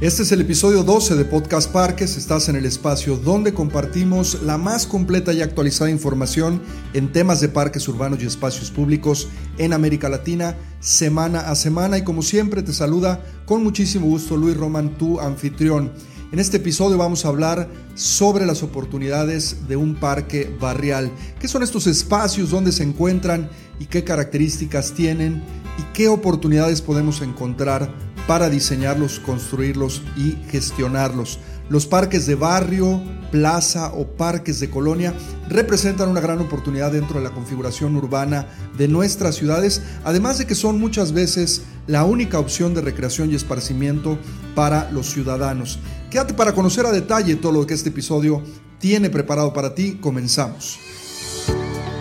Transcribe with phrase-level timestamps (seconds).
[0.00, 2.16] Este es el episodio 12 de Podcast Parques.
[2.16, 6.62] Estás en el espacio donde compartimos la más completa y actualizada información
[6.94, 9.28] en temas de parques urbanos y espacios públicos
[9.58, 11.98] en América Latina, semana a semana.
[11.98, 15.92] Y como siempre, te saluda con muchísimo gusto Luis Roman, tu anfitrión.
[16.32, 21.12] En este episodio vamos a hablar sobre las oportunidades de un parque barrial.
[21.38, 22.48] ¿Qué son estos espacios?
[22.48, 23.50] ¿Dónde se encuentran?
[23.78, 25.42] ¿Y qué características tienen?
[25.78, 27.92] ¿Y qué oportunidades podemos encontrar
[28.30, 31.40] para diseñarlos, construirlos y gestionarlos.
[31.68, 33.02] Los parques de barrio,
[33.32, 35.12] plaza o parques de colonia
[35.48, 38.46] representan una gran oportunidad dentro de la configuración urbana
[38.78, 43.34] de nuestras ciudades, además de que son muchas veces la única opción de recreación y
[43.34, 44.16] esparcimiento
[44.54, 45.80] para los ciudadanos.
[46.08, 48.44] Quédate para conocer a detalle todo lo que este episodio
[48.78, 49.98] tiene preparado para ti.
[50.00, 50.78] Comenzamos.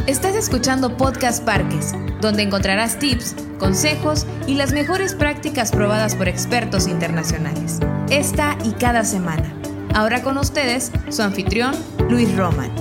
[0.09, 6.88] Estás escuchando Podcast Parques, donde encontrarás tips, consejos y las mejores prácticas probadas por expertos
[6.88, 7.77] internacionales.
[8.09, 9.53] Esta y cada semana.
[9.94, 11.75] Ahora con ustedes, su anfitrión,
[12.09, 12.72] Luis Roman.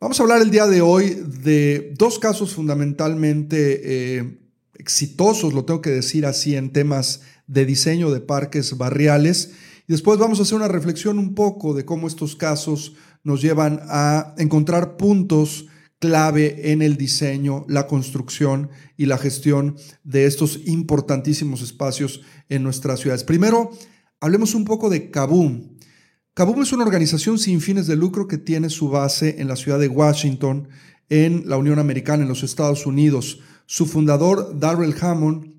[0.00, 3.80] Vamos a hablar el día de hoy de dos casos fundamentalmente
[4.18, 4.38] eh,
[4.74, 9.54] exitosos, lo tengo que decir así, en temas de diseño de parques barriales.
[9.88, 12.94] Y después vamos a hacer una reflexión un poco de cómo estos casos
[13.24, 15.66] nos llevan a encontrar puntos
[15.98, 23.00] clave en el diseño, la construcción y la gestión de estos importantísimos espacios en nuestras
[23.00, 23.24] ciudades.
[23.24, 23.72] Primero,
[24.20, 25.76] hablemos un poco de Kaboom.
[26.38, 29.80] Kaboom es una organización sin fines de lucro que tiene su base en la ciudad
[29.80, 30.68] de Washington,
[31.08, 33.40] en la Unión Americana, en los Estados Unidos.
[33.66, 35.52] Su fundador, Darrell Hammond,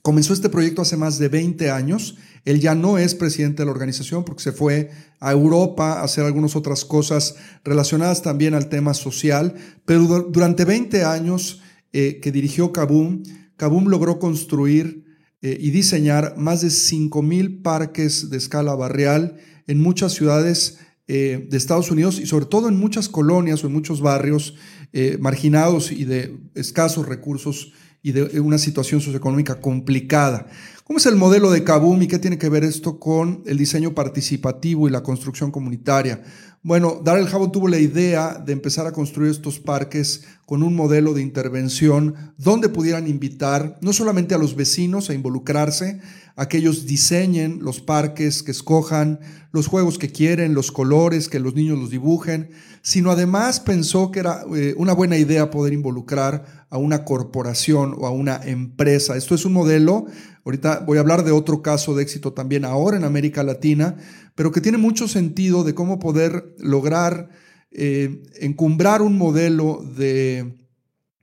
[0.00, 2.16] comenzó este proyecto hace más de 20 años.
[2.46, 6.24] Él ya no es presidente de la organización porque se fue a Europa a hacer
[6.24, 9.54] algunas otras cosas relacionadas también al tema social,
[9.84, 11.60] pero durante 20 años
[11.92, 13.22] eh, que dirigió Kaboom,
[13.58, 15.04] Kaboom logró construir
[15.42, 19.36] eh, y diseñar más de 5.000 parques de escala barrial
[19.66, 20.78] en muchas ciudades
[21.08, 24.54] eh, de Estados Unidos y sobre todo en muchas colonias o en muchos barrios
[24.92, 27.72] eh, marginados y de escasos recursos
[28.02, 30.46] y de una situación socioeconómica complicada.
[30.84, 33.94] ¿Cómo es el modelo de Kaboom y qué tiene que ver esto con el diseño
[33.94, 36.22] participativo y la construcción comunitaria?
[36.64, 41.12] Bueno, Darrell Jabón tuvo la idea de empezar a construir estos parques con un modelo
[41.12, 46.00] de intervención donde pudieran invitar no solamente a los vecinos a involucrarse,
[46.36, 49.18] a que ellos diseñen los parques, que escojan
[49.50, 52.50] los juegos que quieren, los colores, que los niños los dibujen,
[52.80, 58.06] sino además pensó que era eh, una buena idea poder involucrar a una corporación o
[58.06, 59.16] a una empresa.
[59.16, 60.06] Esto es un modelo
[60.44, 63.96] Ahorita voy a hablar de otro caso de éxito también ahora en América Latina,
[64.34, 67.28] pero que tiene mucho sentido de cómo poder lograr
[67.74, 70.58] eh, encumbrar un modelo de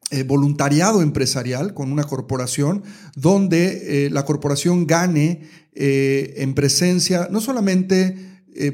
[0.09, 2.81] eh, voluntariado empresarial con una corporación
[3.15, 8.17] donde eh, la corporación gane en presencia no solamente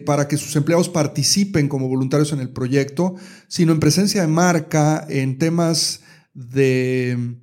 [0.08, 3.14] para que sus empleados participen como voluntarios en el proyecto,
[3.48, 6.00] sino en presencia de marca, en temas
[6.34, 7.36] de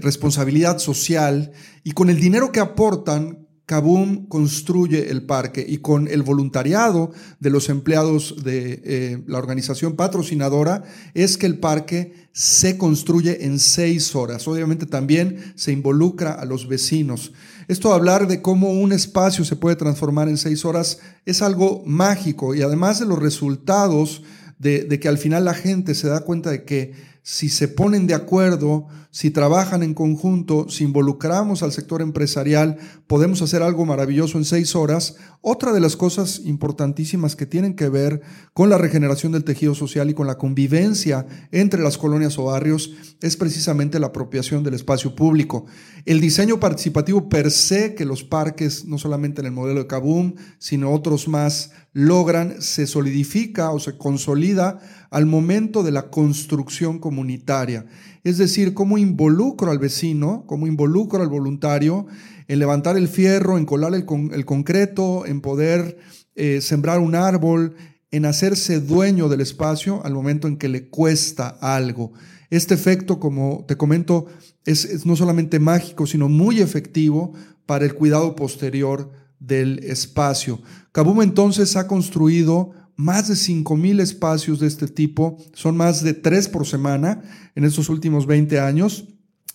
[0.00, 1.52] responsabilidad social
[1.82, 7.48] y con el dinero que aportan Kaboom construye el parque y con el voluntariado de
[7.48, 10.82] los empleados de eh, la organización patrocinadora
[11.14, 14.46] es que el parque se construye en seis horas.
[14.48, 17.32] Obviamente también se involucra a los vecinos.
[17.66, 22.54] Esto hablar de cómo un espacio se puede transformar en seis horas es algo mágico
[22.54, 24.22] y además de los resultados
[24.58, 26.92] de que al final la gente se da cuenta de que
[27.26, 32.76] si se ponen de acuerdo, si trabajan en conjunto, si involucramos al sector empresarial,
[33.06, 35.16] podemos hacer algo maravilloso en seis horas.
[35.40, 38.20] Otra de las cosas importantísimas que tienen que ver
[38.52, 42.92] con la regeneración del tejido social y con la convivencia entre las colonias o barrios
[43.22, 45.64] es precisamente la apropiación del espacio público.
[46.04, 50.34] El diseño participativo per se, que los parques, no solamente en el modelo de Kaboom,
[50.58, 54.80] sino otros más, logran, se solidifica o se consolida
[55.14, 57.86] al momento de la construcción comunitaria.
[58.24, 62.06] Es decir, cómo involucro al vecino, cómo involucro al voluntario
[62.48, 64.04] en levantar el fierro, en colar el,
[64.44, 65.98] concreto, en poder
[66.34, 67.76] eh, sembrar un árbol,
[68.10, 72.12] en hacerse dueño del espacio al momento en que le cuesta algo.
[72.50, 74.26] Este efecto, como te comento,
[74.64, 77.34] es, es no solamente mágico, sino muy efectivo
[77.66, 80.60] para el cuidado posterior del espacio.
[80.90, 86.48] Kaboom entonces ha construido más de 5.000 espacios de este tipo, son más de tres
[86.48, 87.22] por semana
[87.54, 89.06] en estos últimos 20 años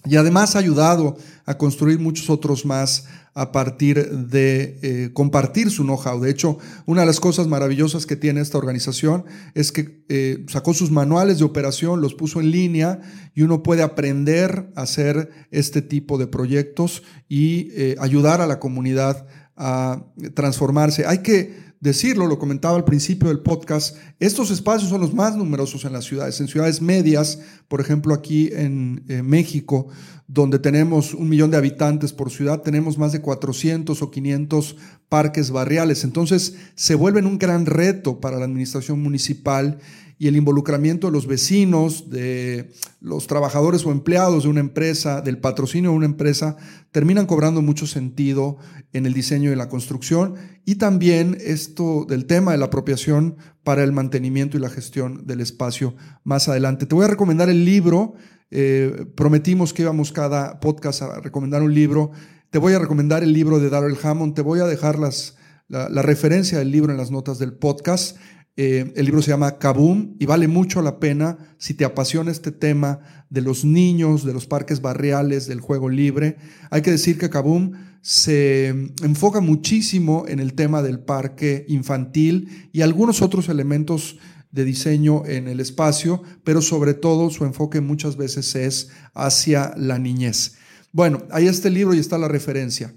[0.05, 5.83] y además ha ayudado a construir muchos otros más a partir de eh, compartir su
[5.83, 6.19] know-how.
[6.19, 9.25] De hecho, una de las cosas maravillosas que tiene esta organización
[9.55, 13.01] es que eh, sacó sus manuales de operación, los puso en línea
[13.35, 18.59] y uno puede aprender a hacer este tipo de proyectos y eh, ayudar a la
[18.59, 21.05] comunidad a transformarse.
[21.05, 25.85] Hay que decirlo, lo comentaba al principio del podcast, estos espacios son los más numerosos
[25.85, 26.39] en las ciudades.
[26.39, 29.87] En ciudades medias, por ejemplo aquí en México,
[30.31, 34.75] donde tenemos un millón de habitantes por ciudad, tenemos más de 400 o 500
[35.09, 36.03] parques barriales.
[36.03, 39.79] Entonces se vuelven un gran reto para la administración municipal
[40.19, 42.71] y el involucramiento de los vecinos, de
[43.01, 46.57] los trabajadores o empleados de una empresa, del patrocinio de una empresa,
[46.91, 48.57] terminan cobrando mucho sentido
[48.93, 53.83] en el diseño y la construcción y también esto del tema de la apropiación para
[53.83, 56.85] el mantenimiento y la gestión del espacio más adelante.
[56.85, 58.13] Te voy a recomendar el libro,
[58.51, 62.11] eh, prometimos que íbamos cada podcast a recomendar un libro,
[62.49, 65.37] te voy a recomendar el libro de Darrell Hammond, te voy a dejar las,
[65.67, 68.17] la, referencia del libro en las notas del podcast.
[68.57, 72.51] Eh, el libro se llama Kaboom y vale mucho la pena si te apasiona este
[72.51, 72.99] tema
[73.29, 76.37] de los niños, de los parques barriales, del juego libre.
[76.71, 78.69] Hay que decir que Kaboom se
[79.03, 84.17] enfoca muchísimo en el tema del parque infantil y algunos otros elementos
[84.51, 89.99] de diseño en el espacio, pero sobre todo su enfoque muchas veces es hacia la
[89.99, 90.55] niñez.
[90.91, 92.93] Bueno, ahí está el libro y está la referencia.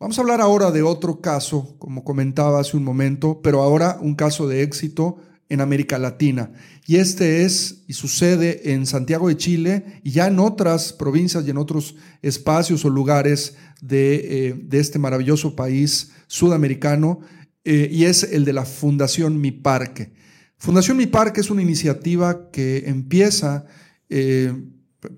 [0.00, 4.14] Vamos a hablar ahora de otro caso, como comentaba hace un momento, pero ahora un
[4.14, 6.52] caso de éxito en América Latina.
[6.86, 11.50] Y este es y sucede en Santiago de Chile y ya en otras provincias y
[11.50, 17.20] en otros espacios o lugares de, eh, este maravilloso país sudamericano,
[17.64, 20.12] eh, y es el de la Fundación Mi Parque.
[20.58, 23.64] Fundación Mi Parque es una iniciativa que empieza...
[24.08, 24.52] Eh,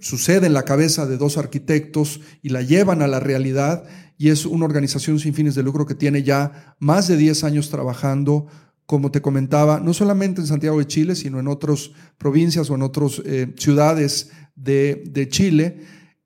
[0.01, 3.85] sucede en la cabeza de dos arquitectos y la llevan a la realidad
[4.19, 7.71] y es una organización sin fines de lucro que tiene ya más de 10 años
[7.71, 8.47] trabajando,
[8.85, 12.83] como te comentaba, no solamente en Santiago de Chile, sino en otras provincias o en
[12.83, 15.81] otras eh, ciudades de, Chile,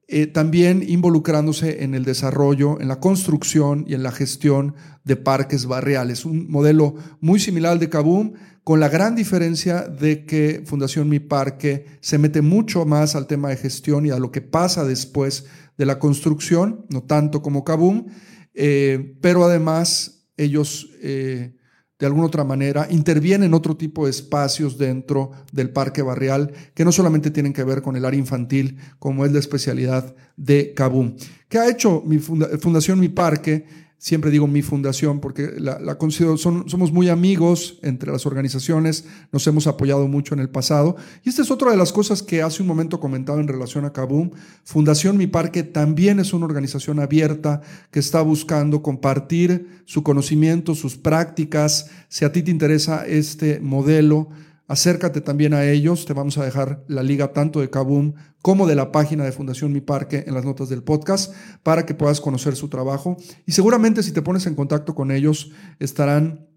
[0.07, 5.67] eh, también involucrándose en el desarrollo, en la construcción y en la gestión de parques
[5.67, 6.25] barriales.
[6.25, 8.35] Un modelo muy similar al de Kaboom,
[8.65, 13.49] con la gran diferencia de que Fundación Mi Parque se mete mucho más al tema
[13.49, 15.47] de gestión y a lo que pasa después
[15.79, 18.07] de la construcción, no tanto como Kaboom,
[18.55, 21.57] eh, pero además ellos eh,
[21.99, 26.85] de alguna otra manera intervienen en otro tipo de espacios dentro del parque barrial que
[26.85, 31.17] no solamente tienen que ver con el área infantil, como es la especialidad de Kaboom.
[31.49, 33.84] ¿Qué ha hecho mi Fundación Mi Parque?
[34.05, 39.67] Siempre digo mi fundación porque la, considero, somos muy amigos entre las organizaciones, nos hemos
[39.67, 40.97] apoyado mucho en el pasado.
[41.25, 43.95] Y esta es otra de las cosas que hace un momento comentaba en relación a
[43.95, 44.33] Kaboom.
[44.63, 50.99] Fundación Mi Parque también es una organización abierta que está buscando compartir su conocimiento, sus
[50.99, 51.87] prácticas.
[52.11, 54.29] Si a ti te interesa este modelo,
[54.67, 58.75] Acércate también a ellos, te vamos a dejar la liga tanto de Kaboom como de
[58.75, 62.57] la página de Fundación Mi Parque en las notas del podcast para que puedas conocer
[62.57, 63.19] su trabajo.
[63.45, 66.49] Y seguramente si te pones en contacto con ellos estarán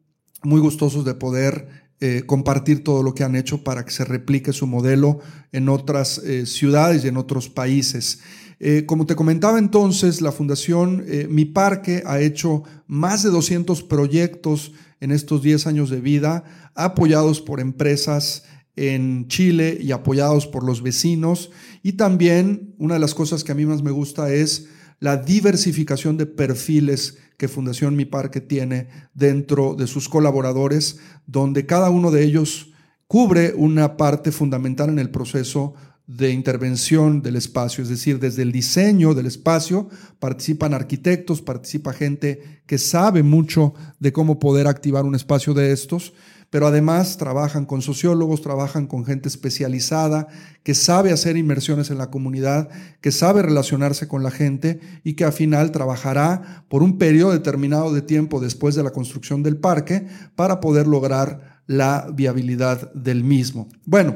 [0.43, 4.53] muy gustosos de poder eh, compartir todo lo que han hecho para que se replique
[4.53, 5.19] su modelo
[5.51, 8.19] en otras eh, ciudades y en otros países.
[8.59, 14.73] Eh, como te comentaba entonces, la Fundación Mi Parque ha hecho más de 200 proyectos
[14.99, 16.43] en estos 10 años de vida,
[16.75, 18.43] apoyados por empresas
[18.75, 21.51] en Chile y apoyados por los vecinos.
[21.83, 24.67] Y también una de las cosas que a mí más me gusta es
[24.99, 31.89] la diversificación de perfiles que Fundación Mi Parque tiene dentro de sus colaboradores, donde cada
[31.89, 32.71] uno de ellos
[33.07, 35.75] cubre una parte fundamental en el proceso
[36.07, 42.61] de intervención del espacio, es decir, desde el diseño del espacio participan arquitectos, participa gente
[42.65, 46.13] que sabe mucho de cómo poder activar un espacio de estos,
[46.49, 50.27] pero además trabajan con sociólogos, trabajan con gente especializada
[50.63, 52.69] que sabe hacer inmersiones en la comunidad,
[53.01, 57.93] que sabe relacionarse con la gente y que al final trabajará por un periodo determinado
[57.93, 63.67] de tiempo después de la construcción del parque para poder lograr la viabilidad del mismo.
[63.83, 64.15] Bueno,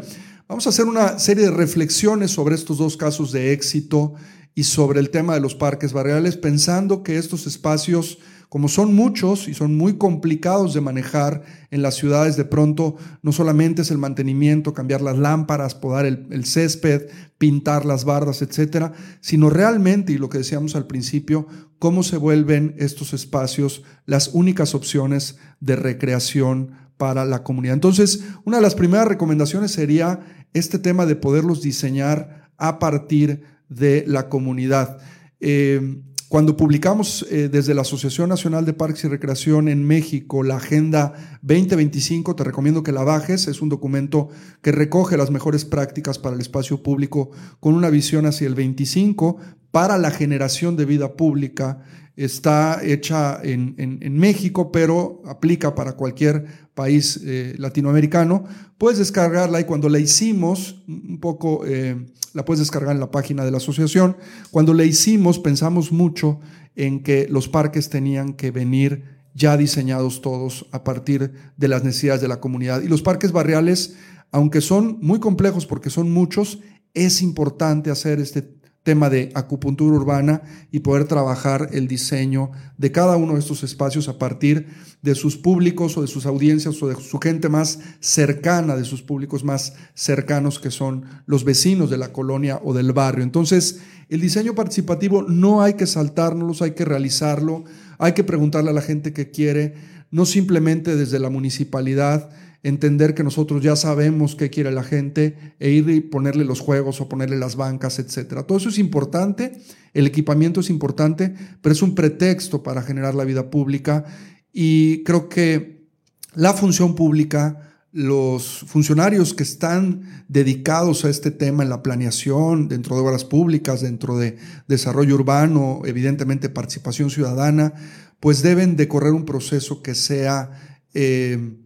[0.52, 4.16] Vamos a hacer una serie de reflexiones sobre estos dos casos de éxito
[4.54, 8.18] y sobre el tema de los parques barriales, pensando que estos espacios,
[8.50, 13.32] como son muchos y son muy complicados de manejar en las ciudades, de pronto no
[13.32, 17.04] solamente es el mantenimiento, cambiar las lámparas, podar el, césped,
[17.38, 18.92] pintar las bardas, etcétera,
[19.22, 21.48] sino realmente, y lo que decíamos al principio,
[21.80, 27.74] cómo se vuelven estos espacios las únicas opciones de recreación para la comunidad.
[27.74, 30.20] Entonces, una de las primeras recomendaciones sería
[30.54, 35.00] este tema de poderlos diseñar a partir de la comunidad.
[35.40, 40.58] Eh, cuando publicamos eh, desde la Asociación Nacional de Parques y Recreación en México la
[40.58, 43.48] Agenda 2025, te recomiendo que la bajes.
[43.48, 44.30] Es un documento
[44.62, 49.38] que recoge las mejores prácticas para el espacio público con una visión hacia el 25
[49.72, 51.82] para la generación de vida pública
[52.24, 58.44] está hecha en, México, pero aplica para cualquier país eh, latinoamericano.
[58.78, 63.44] Puedes descargarla y cuando la hicimos, un poco, eh, la puedes descargar en la página
[63.44, 64.18] de la asociación,
[64.52, 66.40] cuando la hicimos pensamos mucho
[66.76, 72.22] en que los parques tenían que venir ya diseñados todos a partir de las necesidades
[72.22, 72.82] de la comunidad.
[72.82, 73.96] Y los parques barriales,
[74.32, 76.60] aunque son muy complejos porque son muchos,
[76.94, 83.16] es importante hacer este tema de acupuntura urbana y poder trabajar el diseño de cada
[83.16, 84.68] uno de estos espacios a partir
[85.04, 89.04] de sus públicos o de sus audiencias o de su gente más cercana, de sus
[89.04, 93.24] públicos más cercanos que son los vecinos de la colonia o del barrio.
[93.24, 97.64] Entonces, el diseño participativo no hay que saltárnoslo, hay que realizarlo,
[98.00, 99.76] hay que preguntarle a la gente que quiere,
[100.10, 102.30] no simplemente desde la municipalidad,
[102.64, 107.02] entender que nosotros ya sabemos qué quiere la gente e ir y ponerle los juegos
[107.02, 108.44] o ponerle las bancas, etcétera.
[108.44, 109.54] Todo eso es importante,
[109.94, 114.06] el equipamiento es importante, pero es un pretexto para generar la vida pública
[114.54, 115.88] y creo que
[116.34, 122.96] la función pública, los funcionarios que están dedicados a este tema en la planeación, dentro
[122.96, 124.38] de obras públicas, dentro de
[124.68, 127.74] desarrollo urbano, evidentemente participación ciudadana,
[128.20, 130.52] pues deben de correr un proceso que sea
[130.94, 131.58] eh,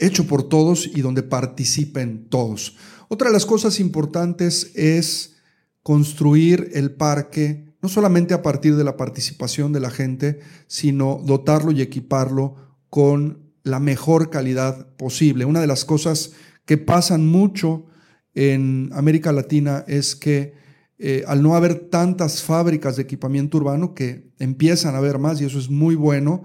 [0.00, 2.76] hecho por todos y donde participen todos.
[3.08, 5.36] Otra de las cosas importantes es
[5.82, 11.72] construir el parque no solamente a partir de la participación de la gente, sino dotarlo
[11.72, 12.56] y equiparlo
[12.90, 15.44] con la mejor calidad posible.
[15.44, 16.32] Una de las cosas
[16.64, 17.86] que pasan mucho
[18.34, 20.54] en América Latina es que
[20.98, 25.46] eh, al no haber tantas fábricas de equipamiento urbano, que empiezan a haber más y
[25.46, 26.42] eso es muy bueno,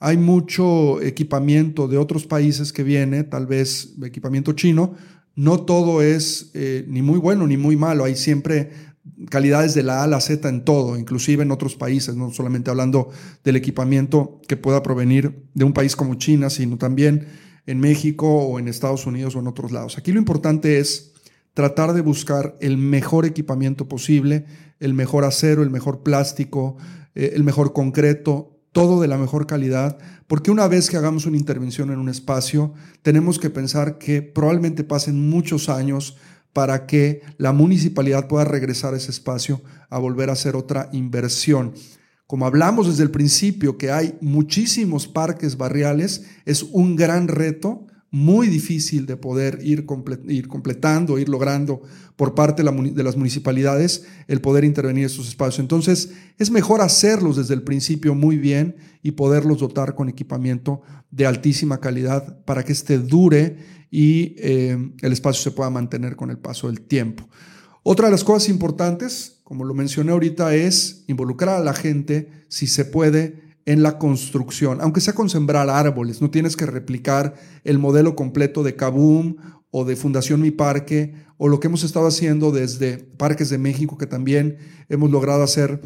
[0.00, 4.94] hay mucho equipamiento de otros países que viene, tal vez equipamiento chino.
[5.34, 8.04] No todo es eh, ni muy bueno ni muy malo.
[8.04, 8.70] Hay siempre
[9.30, 12.70] calidades de la A a la Z en todo, inclusive en otros países, no solamente
[12.70, 13.10] hablando
[13.44, 17.26] del equipamiento que pueda provenir de un país como China, sino también
[17.66, 19.98] en México o en Estados Unidos o en otros lados.
[19.98, 21.12] Aquí lo importante es
[21.54, 24.44] tratar de buscar el mejor equipamiento posible,
[24.78, 26.76] el mejor acero, el mejor plástico,
[27.14, 31.36] eh, el mejor concreto, todo de la mejor calidad, porque una vez que hagamos una
[31.36, 36.16] intervención en un espacio, tenemos que pensar que probablemente pasen muchos años
[36.52, 41.72] para que la municipalidad pueda regresar a ese espacio a volver a hacer otra inversión.
[42.26, 48.46] como hablamos desde el principio que hay muchísimos parques barriales, es un gran reto muy
[48.46, 49.84] difícil de poder ir,
[50.28, 51.82] ir completando, ir logrando
[52.16, 55.60] por parte de, las municipalidades el poder intervenir en estos espacios.
[55.60, 61.26] Entonces, es mejor hacerlos desde el principio muy bien y poderlos dotar con equipamiento de
[61.26, 63.56] altísima calidad para que este dure
[63.90, 67.28] y eh, el espacio se pueda mantener con el paso del tiempo.
[67.82, 72.66] Otra de las cosas importantes, como lo mencioné ahorita, es involucrar a la gente, si
[72.66, 77.34] se puede, en la construcción, aunque sea con sembrar árboles, no tienes que replicar
[77.64, 79.36] el modelo completo de Kaboom
[79.70, 83.98] o de Fundación Mi Parque o lo que hemos estado haciendo desde Parques de México,
[83.98, 84.56] que también
[84.88, 85.82] hemos logrado hacer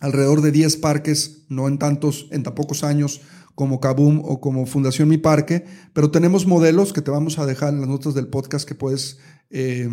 [0.00, 3.22] alrededor de 10 parques, no en tantos, en tan pocos años
[3.56, 5.64] como Kaboom o como Fundación Mi Parque,
[5.94, 9.18] pero tenemos modelos que te vamos a dejar en las notas del podcast que puedes
[9.50, 9.88] eh,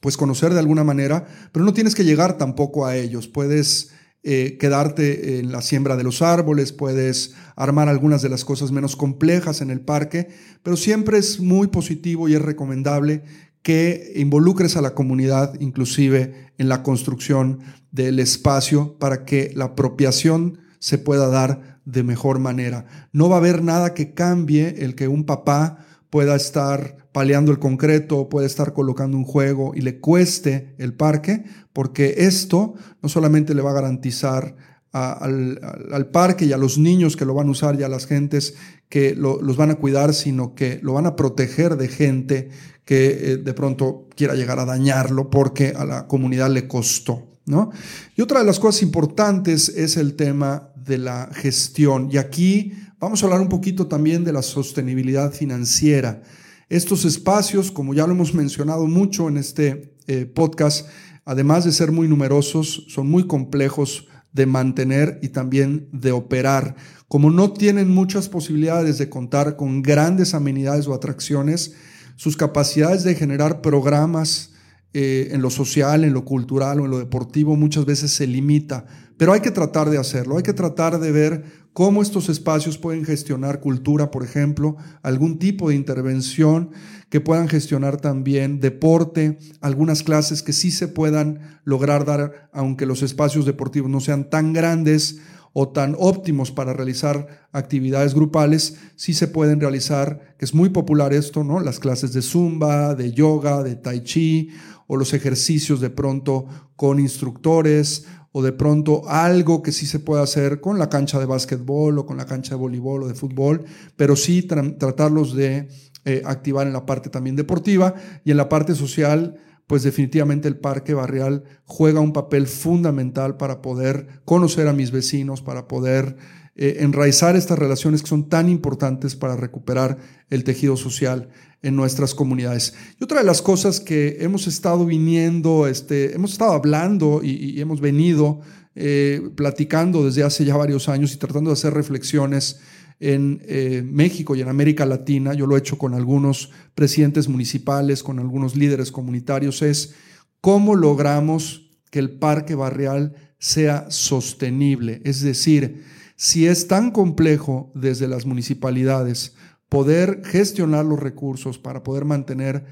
[0.00, 4.58] pues conocer de alguna manera, pero no tienes que llegar tampoco a ellos, puedes eh,
[4.60, 9.62] quedarte en la siembra de los árboles, puedes armar algunas de las cosas menos complejas
[9.62, 10.28] en el parque,
[10.62, 13.22] pero siempre es muy positivo y es recomendable
[13.62, 17.60] que involucres a la comunidad inclusive en la construcción
[17.92, 22.86] del espacio para que la apropiación se pueda dar de mejor manera.
[23.12, 27.58] No va a haber nada que cambie el que un papá pueda estar paleando el
[27.58, 33.54] concreto, puede estar colocando un juego y le cueste el parque, porque esto no solamente
[33.54, 34.56] le va a garantizar
[34.92, 38.54] al, parque y a los niños que lo van a usar y a las gentes
[38.88, 42.50] que los van a cuidar, sino que lo van a proteger de gente
[42.84, 47.28] que eh, de pronto quiera llegar a dañarlo porque a la comunidad le costó.
[47.46, 47.70] ¿no?
[48.16, 52.08] Y otra de las cosas importantes es el tema de la gestión.
[52.10, 56.22] Y aquí vamos a hablar un poquito también de la sostenibilidad financiera.
[56.68, 60.86] Estos espacios, como ya lo hemos mencionado mucho en este eh, podcast,
[61.24, 66.76] además de ser muy numerosos, son muy complejos de mantener y también de operar.
[67.08, 71.74] Como no tienen muchas posibilidades de contar con grandes amenidades o atracciones,
[72.14, 74.50] sus capacidades de generar programas
[74.92, 78.86] eh, en lo social, en lo cultural o en lo deportivo muchas veces se limita.
[79.16, 83.04] Pero hay que tratar de hacerlo, hay que tratar de ver cómo estos espacios pueden
[83.04, 86.70] gestionar cultura, por ejemplo, algún tipo de intervención
[87.08, 93.02] que puedan gestionar también deporte, algunas clases que sí se puedan lograr dar, aunque los
[93.02, 95.20] espacios deportivos no sean tan grandes
[95.52, 101.12] o tan óptimos para realizar actividades grupales, sí se pueden realizar, que es muy popular
[101.12, 101.60] esto, ¿no?
[101.60, 104.50] Las clases de zumba, de yoga, de tai chi,
[104.86, 110.22] o los ejercicios de pronto con instructores, o de pronto algo que sí se puede
[110.22, 113.64] hacer con la cancha de básquetbol o con la cancha de voleibol o de fútbol,
[113.96, 115.68] pero sí tratarlos de
[116.04, 119.36] eh, activar en la parte también deportiva y en la parte social,
[119.70, 125.42] pues definitivamente el parque barrial juega un papel fundamental para poder conocer a mis vecinos,
[125.42, 126.16] para poder
[126.56, 131.28] eh, enraizar estas relaciones que son tan importantes para recuperar el tejido social
[131.62, 132.74] en nuestras comunidades.
[132.98, 137.80] Y otra de las cosas que hemos estado viniendo, este, hemos estado hablando y, hemos
[137.80, 138.40] venido
[138.74, 142.58] eh, platicando desde hace ya varios años y tratando de hacer reflexiones
[143.00, 148.02] en eh, México y en América Latina, yo lo he hecho con algunos presidentes municipales,
[148.02, 149.94] con algunos líderes comunitarios, es
[150.42, 155.00] cómo logramos que el parque barrial sea sostenible.
[155.04, 155.82] Es decir,
[156.14, 159.34] si es tan complejo desde las municipalidades
[159.70, 162.66] poder gestionar los recursos para poder mantener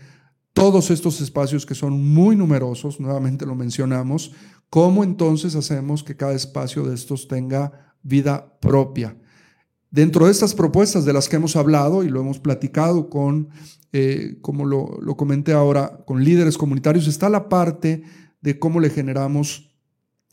[0.53, 4.33] todos estos espacios que son muy numerosos, nuevamente lo mencionamos,
[4.69, 9.17] ¿cómo entonces hacemos que cada espacio de estos tenga vida propia?
[9.91, 13.49] Dentro de estas propuestas de las que hemos hablado y lo hemos platicado con,
[13.93, 18.03] eh, como lo, lo comenté ahora, con líderes comunitarios, está la parte
[18.41, 19.69] de cómo le generamos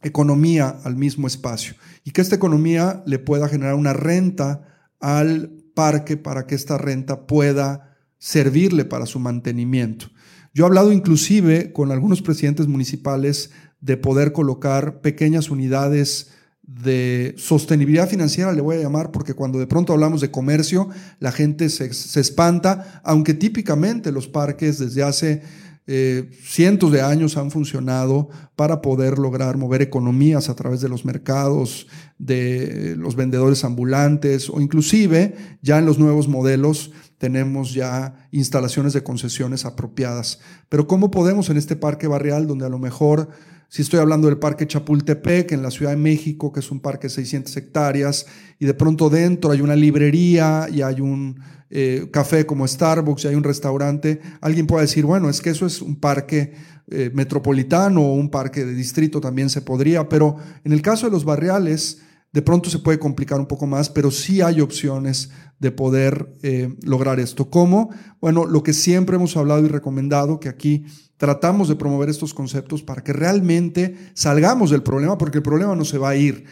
[0.01, 6.17] economía al mismo espacio y que esta economía le pueda generar una renta al parque
[6.17, 10.07] para que esta renta pueda servirle para su mantenimiento.
[10.53, 16.31] Yo he hablado inclusive con algunos presidentes municipales de poder colocar pequeñas unidades
[16.67, 21.31] de sostenibilidad financiera, le voy a llamar, porque cuando de pronto hablamos de comercio, la
[21.31, 25.41] gente se, se espanta, aunque típicamente los parques desde hace
[25.87, 31.05] eh, cientos de años han funcionado para poder lograr mover economías a través de los
[31.05, 31.85] mercados,
[32.17, 39.03] de los vendedores ambulantes o inclusive ya en los nuevos modelos tenemos ya instalaciones de
[39.03, 40.39] concesiones apropiadas.
[40.69, 43.29] Pero ¿cómo podemos en este parque barrial donde a lo mejor
[43.69, 47.07] si estoy hablando del Parque Chapultepec en la Ciudad de México, que es un parque
[47.07, 48.25] de 600 hectáreas,
[48.59, 53.27] y de pronto dentro hay una librería y hay un eh, café como Starbucks y
[53.27, 56.53] hay un restaurante, alguien puede decir, bueno, es que eso es un parque
[56.87, 61.11] eh, metropolitano o un parque de distrito también se podría, pero en el caso de
[61.11, 62.01] los barriales,
[62.31, 66.75] de pronto se puede complicar un poco más, pero sí hay opciones de poder eh,
[66.83, 67.49] lograr esto.
[67.49, 67.89] ¿Cómo?
[68.19, 70.85] Bueno, lo que siempre hemos hablado y recomendado, que aquí
[71.17, 75.85] tratamos de promover estos conceptos para que realmente salgamos del problema, porque el problema no
[75.85, 76.45] se va a ir.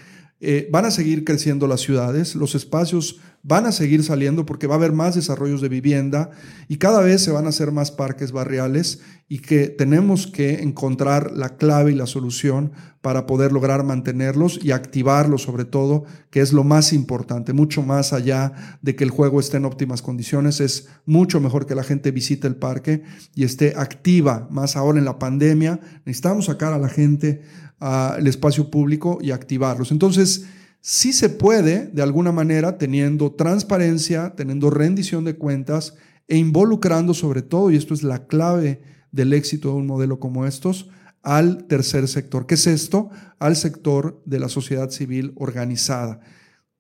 [0.46, 4.76] Eh, van a seguir creciendo las ciudades, los espacios van a seguir saliendo porque va
[4.76, 6.32] a haber más desarrollos de vivienda
[6.68, 11.32] y cada vez se van a hacer más parques barriales y que tenemos que encontrar
[11.32, 16.52] la clave y la solución para poder lograr mantenerlos y activarlos sobre todo, que es
[16.52, 18.52] lo más importante, mucho más allá
[18.82, 22.48] de que el juego esté en óptimas condiciones, es mucho mejor que la gente visite
[22.48, 23.04] el parque
[23.34, 27.42] y esté activa, más ahora en la pandemia, necesitamos sacar a la gente
[27.84, 29.92] al espacio público y activarlos.
[29.92, 30.46] Entonces,
[30.80, 35.96] sí se puede, de alguna manera, teniendo transparencia, teniendo rendición de cuentas
[36.30, 40.46] e involucrando sobre todo, y esto es la clave del éxito de un modelo como
[40.46, 40.90] estos,
[41.24, 42.48] al tercer sector.
[42.48, 43.10] ¿Qué es esto?
[43.38, 46.22] Al sector de la sociedad civil organizada.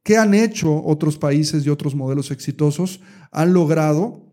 [0.03, 3.01] ¿Qué han hecho otros países y otros modelos exitosos?
[3.31, 4.31] Han logrado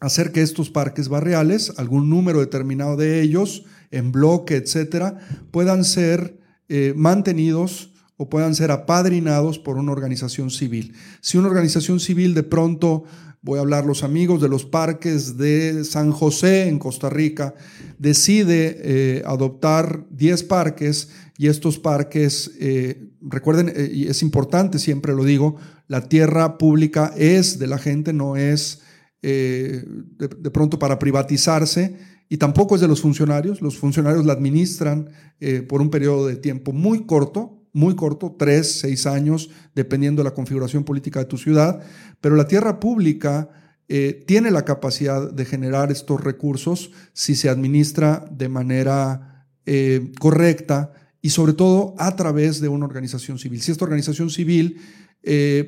[0.00, 5.18] hacer que estos parques barriales, algún número determinado de ellos, en bloque, etcétera,
[5.50, 10.94] puedan ser eh, mantenidos o puedan ser apadrinados por una organización civil.
[11.20, 13.04] Si una organización civil de pronto,
[13.42, 17.54] voy a hablar los amigos de los parques de San José en Costa Rica,
[17.98, 25.22] decide eh, adoptar 10 parques y estos parques, eh, recuerden, y es importante, siempre lo
[25.22, 28.80] digo, la tierra pública es de la gente, no es
[29.22, 31.96] de pronto para privatizarse
[32.28, 33.62] y tampoco es de los funcionarios.
[33.62, 35.10] Los funcionarios la administran
[35.40, 40.28] eh, por un periodo de tiempo muy corto, muy corto, tres, seis años, dependiendo de
[40.28, 41.80] la configuración política de tu ciudad,
[42.20, 43.50] pero la tierra pública
[43.88, 50.92] eh, tiene la capacidad de generar estos recursos si se administra de manera eh, correcta
[51.20, 53.60] y sobre todo a través de una organización civil.
[53.60, 54.80] Si esta organización civil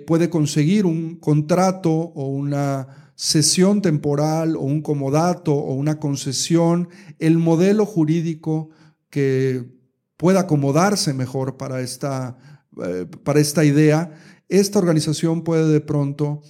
[0.07, 7.37] puede conseguir un contrato o una cesión temporal o un comodato o una concesión, el
[7.37, 8.71] modelo jurídico
[9.11, 9.67] que
[10.17, 12.39] pueda acomodarse mejor para esta,
[12.81, 14.13] eh, para esta idea,
[14.49, 16.43] esta organización puede de pronto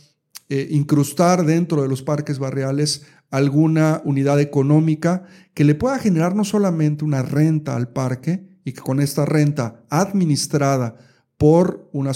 [0.51, 6.45] eh, incrustar dentro de los parques barriales alguna unidad económica que le pueda generar no
[6.45, 10.97] solamente una renta al parque y que con esta renta administrada
[11.39, 12.11] por una,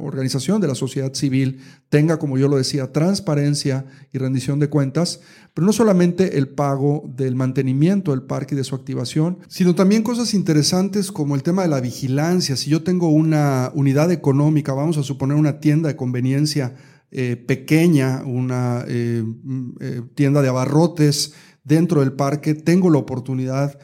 [0.00, 5.20] organización de la sociedad civil tenga, como yo lo decía, transparencia y rendición de cuentas,
[5.54, 10.02] pero no solamente el pago del mantenimiento del parque y de su activación, sino también
[10.02, 12.56] cosas interesantes como el tema de la vigilancia.
[12.56, 16.74] Si yo tengo una unidad económica, vamos a suponer una tienda de conveniencia
[17.12, 23.78] eh, pequeña, una eh, mm, eh, tienda de abarrotes dentro del parque, tengo la oportunidad,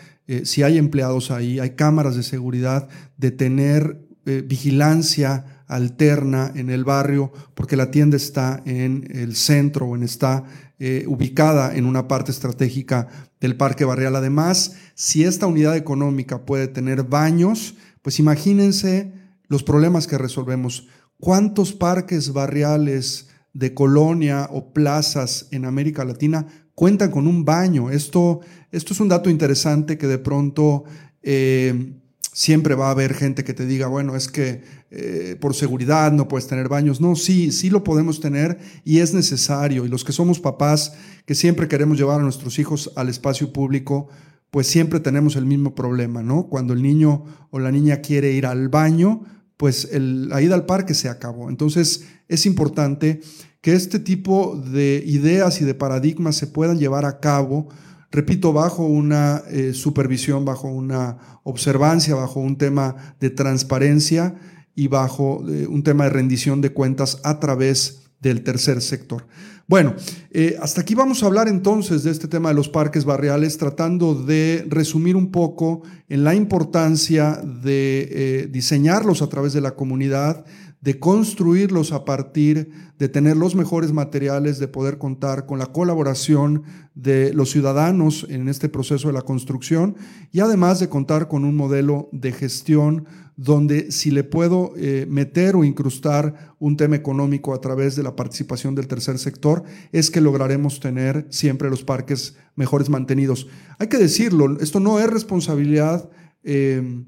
[0.44, 6.84] si hay empleados ahí, hay cámaras de seguridad, de tener eh, vigilancia alterna en el
[6.84, 10.44] barrio porque la tienda está en el centro o en, está
[10.78, 13.08] eh, ubicada en una parte estratégica
[13.40, 14.16] del parque barrial.
[14.16, 19.12] Además, si esta unidad económica puede tener baños, pues imagínense
[19.48, 20.88] los problemas que resolvemos.
[21.18, 27.90] ¿Cuántos parques barriales de colonia o plazas en América Latina cuentan con un baño?
[27.90, 30.84] Esto, esto es un dato interesante que de pronto...
[31.22, 32.00] Eh,
[32.34, 36.26] siempre va a haber gente que te diga, bueno, es que eh, por seguridad no
[36.26, 37.00] puedes tener baños.
[37.00, 39.86] No, sí, sí lo podemos tener y es necesario.
[39.86, 40.94] Y los que somos papás,
[41.26, 44.08] que siempre queremos llevar a nuestros hijos al espacio público,
[44.50, 46.48] pues siempre tenemos el mismo problema, ¿no?
[46.48, 49.22] Cuando el niño o la niña quiere ir al baño,
[49.56, 51.48] pues la ida al parque se acabó.
[51.48, 53.20] Entonces es importante
[53.60, 57.68] que este tipo de ideas y de paradigmas se puedan llevar a cabo
[58.14, 64.36] repito, bajo una eh, supervisión, bajo una observancia, bajo un tema de transparencia
[64.76, 69.26] y bajo eh, un tema de rendición de cuentas a través del tercer sector.
[69.66, 69.94] Bueno,
[70.30, 74.14] eh, hasta aquí vamos a hablar entonces de este tema de los parques barriales, tratando
[74.14, 80.44] de resumir un poco en la importancia de diseñarlos a través de la comunidad,
[80.84, 86.64] de construirlos a partir de tener los mejores materiales, de poder contar con la colaboración
[86.94, 89.96] de los ciudadanos en este proceso de la construcción
[90.30, 95.56] y además de contar con un modelo de gestión donde si le puedo eh, meter
[95.56, 100.20] o incrustar un tema económico a través de la participación del tercer sector, es que
[100.20, 103.48] lograremos tener siempre los parques mejores mantenidos.
[103.78, 106.10] Hay que decirlo, esto no es responsabilidad
[106.42, 107.06] eh,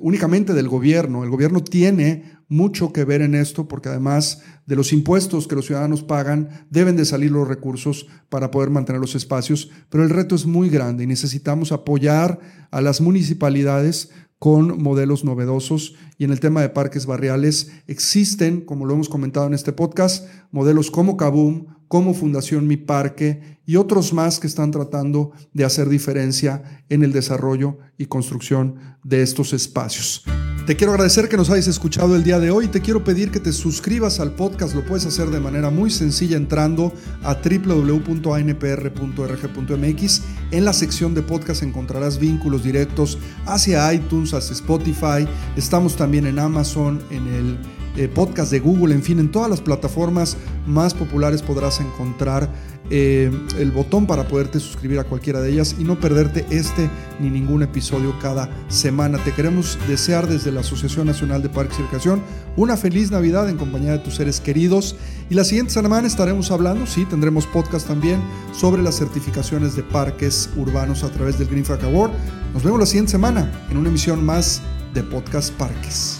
[0.00, 1.24] únicamente del gobierno.
[1.24, 5.66] El gobierno tiene mucho que ver en esto porque además de los impuestos que los
[5.66, 10.34] ciudadanos pagan, deben de salir los recursos para poder mantener los espacios, pero el reto
[10.34, 12.40] es muy grande y necesitamos apoyar
[12.70, 15.94] a las municipalidades con modelos novedosos.
[16.18, 20.26] Y en el tema de parques barriales existen, como lo hemos comentado en este podcast,
[20.50, 25.88] modelos como Kaboom, como Fundación Mi Parque y otros más que están tratando de hacer
[25.88, 30.22] diferencia en el desarrollo y construcción de estos espacios.
[30.68, 32.68] Te quiero agradecer que nos hayas escuchado el día de hoy.
[32.68, 34.76] Te quiero pedir que te suscribas al podcast.
[34.76, 36.92] Lo puedes hacer de manera muy sencilla entrando
[37.24, 40.22] a www.anpr.org.mx.
[40.52, 45.26] En la sección de podcast encontrarás vínculos directos hacia iTunes, hacia Spotify.
[45.56, 47.58] Estamos también en Amazon, en el
[47.96, 52.48] eh, podcast de Google, en fin, en todas las plataformas más populares podrás encontrar
[52.92, 57.30] eh, el botón para poderte suscribir a cualquiera de ellas y no perderte este ni
[57.30, 59.18] ningún episodio cada semana.
[59.22, 62.20] Te queremos desear desde la Asociación Nacional de Parques y Recreación
[62.56, 64.96] una feliz Navidad en compañía de tus seres queridos.
[65.28, 68.20] Y la siguiente semana estaremos hablando, sí, tendremos podcast también
[68.52, 72.10] sobre las certificaciones de parques urbanos a través del Green Flag Award.
[72.52, 74.62] Nos vemos la siguiente semana en una emisión más
[74.94, 76.19] de Podcast Parques.